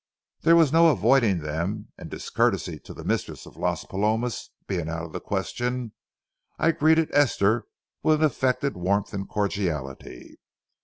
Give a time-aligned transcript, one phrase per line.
[0.41, 5.03] There was no avoiding them, and discourtesy to the mistress of Las Palomas being out
[5.05, 5.91] of the question,
[6.57, 7.65] I greeted Esther
[8.01, 10.39] with an affected warmth and cordiality.